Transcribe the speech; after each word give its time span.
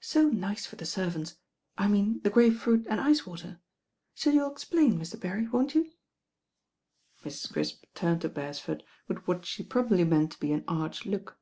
So 0.00 0.26
nice 0.28 0.66
for 0.66 0.74
the 0.74 0.84
servants. 0.84 1.36
I 1.78 1.86
mean 1.86 2.20
the 2.24 2.28
grape 2.28 2.56
fruit 2.56 2.88
and 2.90 3.00
ice 3.00 3.24
water. 3.24 3.60
So 4.16 4.30
you'll 4.30 4.50
explain, 4.50 4.98
Mr. 4.98 5.20
Berry, 5.20 5.46
won't 5.46 5.76
you?" 5.76 5.92
Mrs. 7.24 7.52
Crisp 7.52 7.84
turned 7.94 8.22
to 8.22 8.28
Beresford 8.28 8.82
with 9.06 9.18
what 9.28 9.46
she 9.46 9.62
probably 9.62 10.02
meant 10.02 10.32
to 10.32 10.40
be 10.40 10.50
an 10.50 10.64
arch 10.66 11.06
look. 11.06 11.38